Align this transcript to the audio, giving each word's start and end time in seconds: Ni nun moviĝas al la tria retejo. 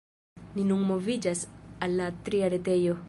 Ni 0.55 0.63
nun 0.69 0.81
moviĝas 0.91 1.43
al 1.89 1.95
la 2.01 2.09
tria 2.31 2.51
retejo. 2.57 2.99